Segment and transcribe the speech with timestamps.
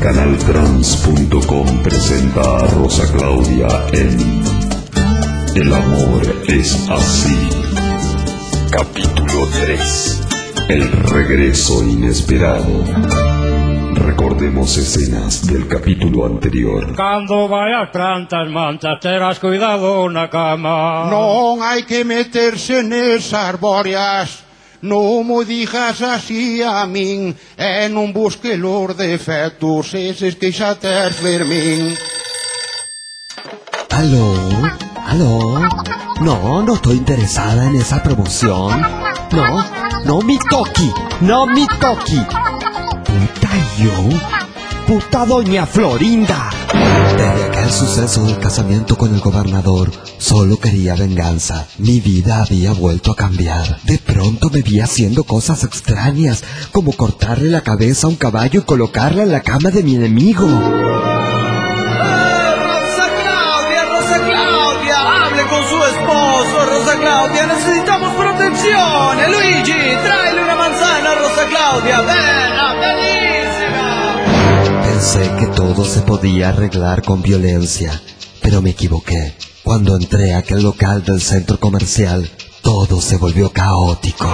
[0.00, 4.16] Canaltrans.com presenta a Rosa Claudia en
[5.54, 7.36] El amor es así.
[8.70, 10.22] Capítulo 3.
[10.70, 12.82] El regreso inesperado.
[13.92, 16.96] Recordemos escenas del capítulo anterior.
[16.96, 21.10] Cuando vayas plantas mantas, terás cuidado una cama.
[21.12, 24.49] Non hai que meterse nesas arborias
[24.82, 31.12] Non mo digas así a min E non busque los defectos Eses que xa tes
[31.20, 31.96] Fermín
[33.90, 34.32] ¿Aló?
[35.06, 35.60] ¿Aló?
[36.20, 38.80] No, no estoy interesada en esa promoción.
[39.32, 39.64] No,
[40.04, 42.20] no mi toki, no mi toki.
[43.04, 44.18] Puta yo,
[44.86, 46.59] puta doña Florinda.
[46.72, 51.66] Desde aquel suceso del casamiento con el gobernador, solo quería venganza.
[51.78, 53.80] Mi vida había vuelto a cambiar.
[53.82, 58.64] De pronto me vi haciendo cosas extrañas, como cortarle la cabeza a un caballo y
[58.64, 60.46] colocarla en la cama de mi enemigo.
[60.46, 60.60] Rosa
[63.20, 69.18] Claudia, Rosa Claudia, hable con su esposo, Rosa Claudia, necesitamos protección.
[69.32, 73.29] Luigi, tráele una manzana, Rosa Claudia, ven, ah, bellísima.
[75.00, 77.98] Pensé que todo se podía arreglar con violencia,
[78.42, 79.34] pero me equivoqué.
[79.62, 84.30] Cuando entré a aquel local del centro comercial, todo se volvió caótico.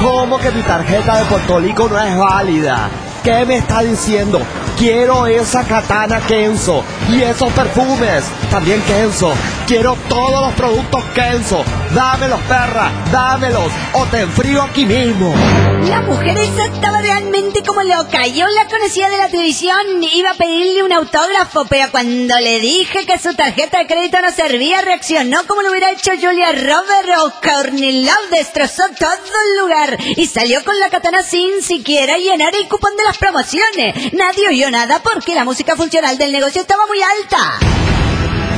[0.00, 2.88] ¿Cómo que mi tarjeta de Puerto no es válida?
[3.22, 4.40] ¿Qué me está diciendo?
[4.78, 8.24] Quiero esa katana Kenzo y esos perfumes.
[8.50, 9.32] También Kenzo.
[9.66, 11.62] Quiero todos los productos Kenzo.
[11.94, 12.92] Dámelos, perra.
[13.10, 13.72] Dámelos.
[13.94, 15.34] O te enfrío aquí mismo.
[15.82, 18.26] La mujer esa estaba realmente como loca.
[18.26, 19.78] Yo la conocía de la televisión.
[20.12, 24.30] Iba a pedirle un autógrafo, pero cuando le dije que su tarjeta de crédito no
[24.32, 27.32] servía, reaccionó como lo hubiera hecho Julia Robert o
[27.72, 28.30] Love.
[28.30, 33.04] Destrozó todo el lugar y salió con la katana sin siquiera llenar el cupón de
[33.04, 34.12] las promociones.
[34.12, 37.58] Nadie oyó nada porque la música funcional del negocio estaba muy alta.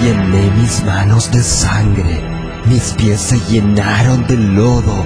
[0.03, 2.40] Llené mis manos de sangre.
[2.71, 5.05] Mis pies se llenaron de lodo.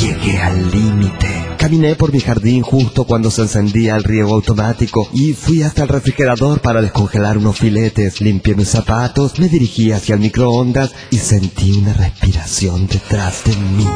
[0.00, 1.28] Llegué al límite.
[1.58, 5.90] Caminé por mi jardín justo cuando se encendía el riego automático y fui hasta el
[5.90, 8.22] refrigerador para descongelar unos filetes.
[8.22, 13.86] Limpié mis zapatos, me dirigí hacia el microondas y sentí una respiración detrás de mí.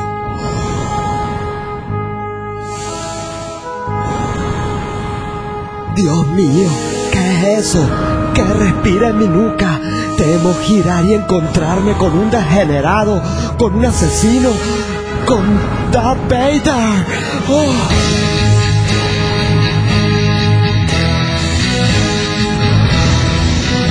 [5.96, 6.68] Dios mío,
[7.10, 7.88] ¿qué es eso?
[8.34, 9.80] ¿Qué respira en mi nuca?
[10.16, 13.22] Temo girar y encontrarme con un degenerado,
[13.58, 14.48] con un asesino,
[15.26, 15.44] con
[15.92, 17.06] Darth Vader.
[17.50, 17.74] Oh.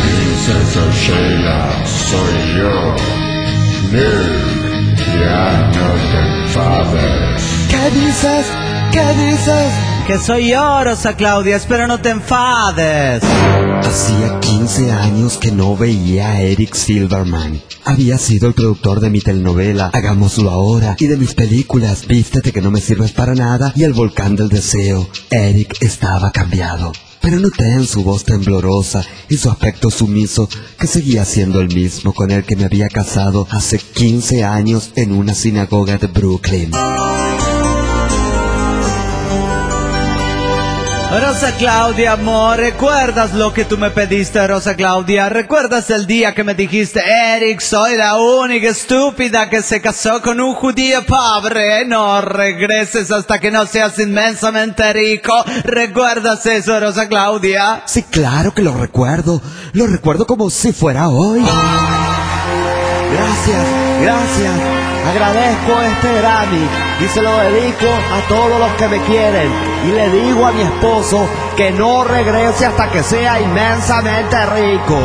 [0.01, 2.75] Princesa Sheila, soy yo.
[3.91, 4.09] No,
[5.19, 7.41] ya no te enfades.
[7.69, 8.45] ¿Qué dices?
[8.91, 9.94] ¿Qué dices?
[10.07, 13.23] Que soy yo, Rosa Claudia, espero no te enfades.
[13.23, 17.59] Hacía 15 años que no veía a Eric Silverman.
[17.85, 22.61] Había sido el productor de mi telenovela Hagámoslo ahora y de mis películas Vístete que
[22.61, 25.09] no me sirves para nada y El volcán del deseo.
[25.31, 26.91] Eric estaba cambiado.
[27.19, 30.47] Pero noté en su voz temblorosa y su aspecto sumiso
[30.79, 35.13] que seguía siendo el mismo con el que me había casado hace 15 años en
[35.13, 36.69] una sinagoga de Brooklyn.
[41.21, 45.29] Rosa Claudia, amor, ¿recuerdas lo que tú me pediste, Rosa Claudia?
[45.29, 50.41] ¿Recuerdas el día que me dijiste, Eric, soy la única estúpida que se casó con
[50.41, 51.85] un judío pobre?
[51.85, 55.33] No regreses hasta que no seas inmensamente rico.
[55.63, 57.83] ¿Recuerdas eso, Rosa Claudia?
[57.85, 59.41] Sí, claro que lo recuerdo.
[59.71, 61.39] Lo recuerdo como si fuera hoy.
[63.13, 63.65] Gracias,
[64.01, 64.74] gracias.
[65.09, 66.67] Agradezco este Grammy
[66.99, 69.51] y se lo dedico a todos los que me quieren.
[69.87, 74.99] Y le digo a mi esposo que no regrese hasta que sea inmensamente rico.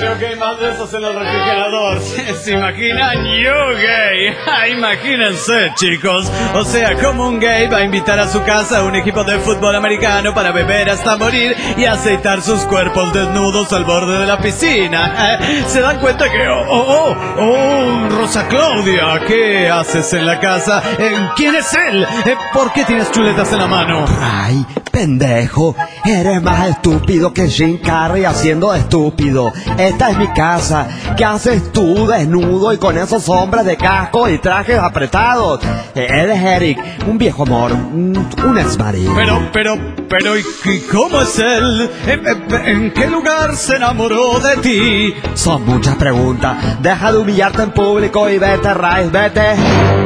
[0.00, 2.00] Creo que hay más de esos en el refrigerador.
[2.42, 3.16] ¿Se imaginan?
[3.26, 4.34] Yo gay.
[4.50, 6.30] Ah, Imagínense, chicos.
[6.54, 9.38] O sea, como un gay va a invitar a su casa a un equipo de
[9.38, 14.38] fútbol americano para beber hasta morir y aceitar sus cuerpos desnudos al borde de la
[14.38, 15.38] piscina.
[15.38, 16.48] Eh, ¿Se dan cuenta que...
[16.48, 20.82] Oh, oh, oh, oh, Rosa Claudia, ¿qué haces en la casa?
[20.98, 22.02] Eh, ¿Quién es él?
[22.24, 24.04] Eh, ¿Por qué tienes chuletas en la mano?
[24.20, 29.52] Ay, pendejo, eres más estúpido que Jim Carrey haciendo estúpido.
[29.90, 30.88] Esta es mi casa.
[31.16, 35.60] ¿Qué haces tú desnudo y con esos hombres de casco y trajes apretados?
[35.94, 38.16] Eh, Él es Eric, un viejo amor, un,
[38.58, 39.12] ex marido.
[39.14, 39.76] Pero, pero,
[40.08, 40.42] pero, ¿y
[40.90, 41.90] cómo es él?
[42.06, 45.14] ¿En, en- en qué lugar se enamoró de ti?
[45.34, 46.80] Son muchas preguntas.
[46.82, 49.50] Deja de humillarte en público y vete, Rice, vete.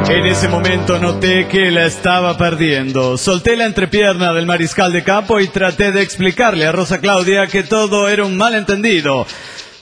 [0.07, 3.17] En ese momento noté que la estaba perdiendo.
[3.17, 7.63] Solté la entrepierna del mariscal de campo y traté de explicarle a Rosa Claudia que
[7.63, 9.25] todo era un malentendido.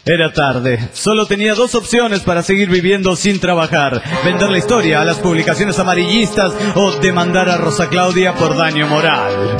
[0.05, 0.89] Era tarde.
[0.91, 4.03] Solo tenía dos opciones para seguir viviendo sin trabajar.
[4.25, 9.55] Vender la historia a las publicaciones amarillistas o demandar a Rosa Claudia por daño moral.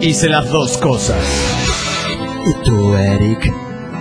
[0.00, 1.18] Hice las dos cosas.
[2.46, 3.52] ¿Y tú, Eric?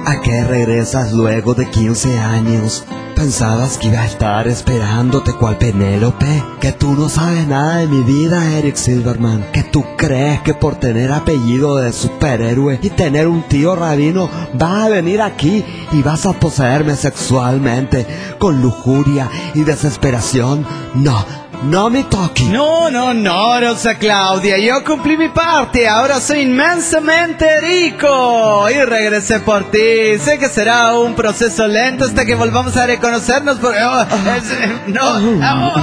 [0.05, 2.85] ¿A qué regresas luego de 15 años?
[3.17, 6.43] ¿Pensabas que iba a estar esperándote cual Penélope?
[6.61, 9.43] Que tú no sabes nada de mi vida, Eric Silverman.
[9.51, 14.85] Que tú crees que por tener apellido de superhéroe y tener un tío rabino vas
[14.85, 18.05] a venir aquí y vas a poseerme sexualmente
[18.37, 20.63] con lujuria y desesperación.
[20.93, 21.25] No,
[21.63, 22.45] no me toques.
[22.47, 29.39] No, no, no, Rosa Claudia, yo cumplí mi parte, ahora soy inmensamente rico y regresé
[29.39, 30.17] por ti.
[30.23, 33.79] Sé que será un proceso lento hasta que volvamos a reconocernos, porque...
[33.83, 35.01] oh, es- no,
[35.63, 35.73] oh,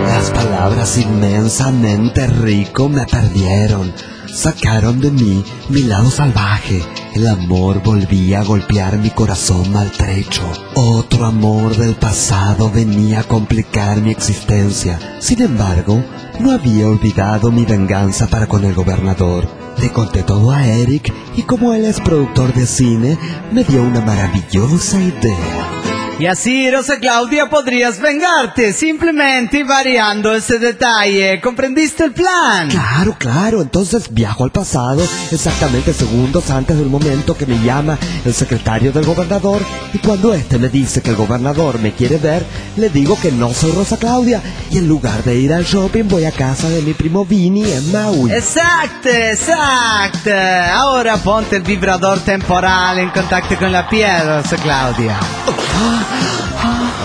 [0.07, 3.93] Las palabras inmensamente rico me perdieron.
[4.33, 6.83] Sacaron de mí mi lado salvaje.
[7.15, 10.43] El amor volvía a golpear mi corazón maltrecho.
[10.75, 14.99] Otro amor del pasado venía a complicar mi existencia.
[15.21, 16.03] Sin embargo,
[16.41, 19.47] no había olvidado mi venganza para con el gobernador.
[19.79, 23.19] Le conté todo a Eric y como él es productor de cine,
[23.53, 25.92] me dio una maravillosa idea.
[26.23, 31.41] Y así, Rosa Claudia, podrías vengarte, simplemente variando ese detalle.
[31.41, 32.69] ¿Comprendiste el plan?
[32.69, 33.61] Claro, claro.
[33.61, 35.03] Entonces viajo al pasado,
[35.33, 39.63] exactamente segundos antes del momento que me llama el secretario del gobernador.
[39.93, 42.47] Y cuando este me dice que el gobernador me quiere ver,
[42.77, 44.41] le digo que no soy Rosa Claudia.
[44.71, 47.91] Y en lugar de ir al shopping, voy a casa de mi primo Vini en
[47.91, 48.31] Maui.
[48.31, 50.31] Exacto, exacto.
[50.73, 55.19] Ahora ponte el vibrador temporal en contacto con la piel, Rosa Claudia.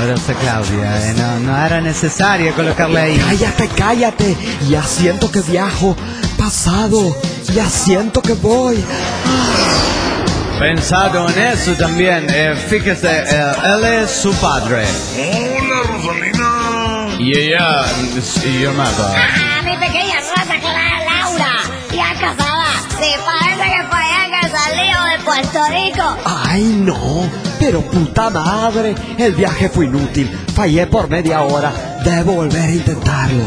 [0.08, 3.18] Rosa Claudia, eh, no, no era necesario colocarle ahí.
[3.18, 4.38] Cállate, cállate.
[4.70, 5.96] Ya siento que viajo.
[6.38, 7.16] Pasado.
[7.54, 8.84] Ya siento que voy.
[10.60, 14.86] Pensado en eso también, eh, fíjese, eh, él es su padre.
[15.18, 17.08] Hola, Rosalina.
[17.20, 17.86] Y ella
[18.44, 19.16] y yo nada.
[19.18, 21.54] Ah, mi pequeña Rosa Clara Laura,
[21.92, 22.66] ya casada.
[23.00, 26.18] Sí, parece que fue ella que salió de Puerto Rico.
[26.26, 27.47] Ay, no.
[27.68, 28.96] Pero puta madre.
[29.18, 30.32] El viaje fue inútil.
[30.56, 32.00] Fallé por media hora.
[32.02, 33.44] Debo volver a intentarlo.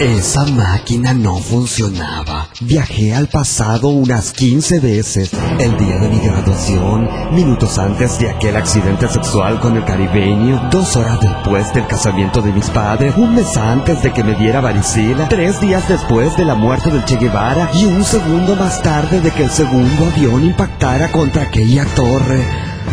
[0.00, 2.35] Esa máquina no funcionaba.
[2.62, 5.30] Viajé al pasado unas 15 veces.
[5.58, 10.96] El día de mi graduación, minutos antes de aquel accidente sexual con el caribeño, dos
[10.96, 15.28] horas después del casamiento de mis padres, un mes antes de que me diera varicela,
[15.28, 19.30] tres días después de la muerte del Che Guevara y un segundo más tarde de
[19.32, 22.42] que el segundo avión impactara contra aquella torre.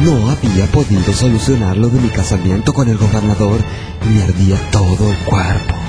[0.03, 3.61] No había podido solucionar lo de mi casamiento con el gobernador.
[4.09, 5.82] Me ardía todo el cuerpo.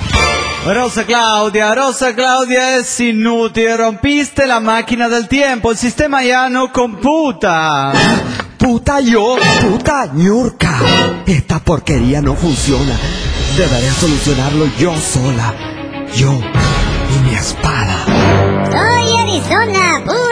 [0.67, 6.73] Rosa Claudia, Rosa Claudia es inútil, rompiste la máquina del tiempo, el sistema ya no
[6.73, 7.93] computa.
[8.57, 10.79] Puta yo, puta ñurca.
[11.27, 12.99] Esta porquería no funciona.
[13.59, 15.55] Deberé solucionarlo yo sola.
[16.15, 18.07] Yo y mi espada.
[18.71, 20.24] Soy Arizona, pura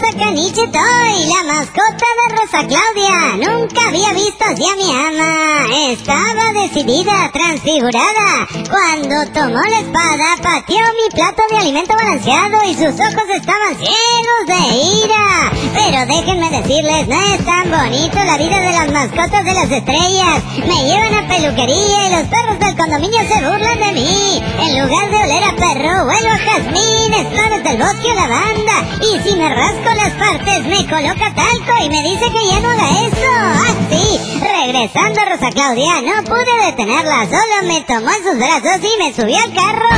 [0.00, 3.36] Rosa Caniche Toy, la mascota de Rosa Claudia.
[3.36, 5.66] Nunca había visto así a mi ama.
[5.90, 8.46] Estaba decidida, transfigurada.
[8.70, 14.42] Cuando tomó la espada, pateó mi plato de alimento balanceado y sus ojos estaban ciegos
[14.46, 15.50] de ira.
[15.74, 20.44] Pero déjenme decirles, no es tan bonito la vida de las mascotas de las estrellas.
[20.66, 24.42] Me llevan a peluquería y los perros del condominio se burlan de mí.
[24.60, 28.98] En lugar de oler a perro, huelo a jazmín, flores del bosque o lavanda.
[29.00, 32.70] Y si me rasco las partes, me coloca talco y me dice que ya no
[32.70, 33.30] haga eso.
[33.30, 34.40] Ah, sí.
[34.40, 39.12] Regresando a Rosa Claudia, no pude detenerla, solo me tomó en sus brazos y me
[39.14, 39.88] subió al carro.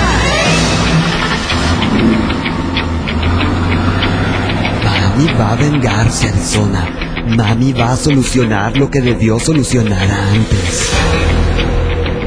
[4.85, 6.89] Mami va a vengarse, Arizona.
[7.27, 10.91] Mami va a solucionar lo que debió solucionar antes.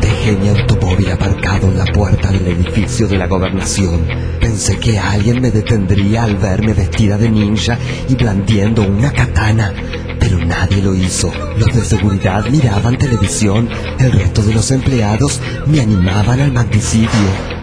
[0.02, 0.50] Dejé mi
[0.94, 4.06] automóvil aparcado en la puerta del edificio de la gobernación.
[4.40, 9.74] Pensé que alguien me detendría al verme vestida de ninja y blandiendo una katana,
[10.20, 11.32] pero Nadie lo hizo.
[11.58, 13.70] Los de seguridad miraban televisión.
[13.98, 17.10] El resto de los empleados me animaban al magnicidio.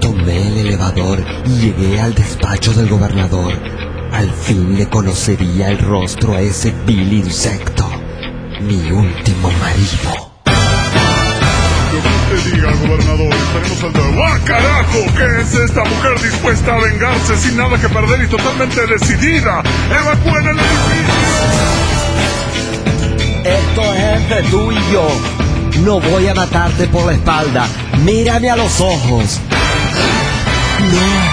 [0.01, 3.53] Tomé el elevador y llegué al despacho del gobernador.
[4.13, 7.89] Al fin le conocería el rostro a ese vil insecto.
[8.63, 10.30] Mi último marido.
[12.41, 14.25] Lo que usted diga, gobernador, estaremos al lado.
[14.25, 14.99] ¡Ah, carajo!
[15.17, 19.63] ¿Qué es esta mujer dispuesta a vengarse sin nada que perder y totalmente decidida?
[19.91, 21.15] ¡Evacúen el edificio!
[23.45, 25.09] Esto es entre tú y yo.
[25.83, 27.67] No voy a matarte por la espalda.
[28.05, 29.39] Mírame a los ojos.
[30.81, 31.30] No.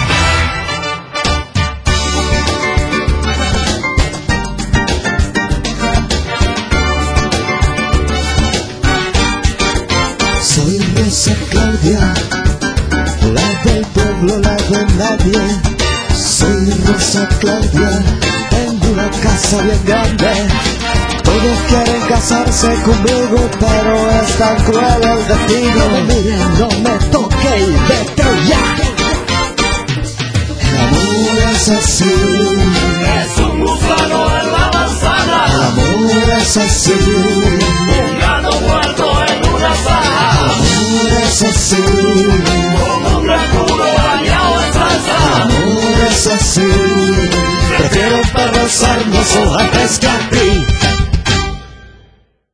[11.08, 12.14] Rosa Claudia,
[13.32, 15.40] la del pueblo, la de nadie.
[16.14, 17.90] Soy Rosa Claudia,
[18.50, 20.30] tengo una casa bien grande.
[21.24, 25.78] Todos quieren casarse conmigo, pero es tan cruel el destino.
[25.78, 28.62] No me miren, no me toque y vete ya.
[30.60, 32.37] El amor es así.
[46.18, 46.62] Amor es así.
[47.76, 50.87] Prefiero perros hermosos antes que a ti.